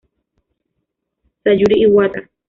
[1.43, 2.19] Sayuri Iwata